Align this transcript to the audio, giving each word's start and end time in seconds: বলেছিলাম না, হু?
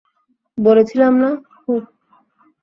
বলেছিলাম 0.57 1.13
না, 1.17 1.29
হু? 1.63 1.73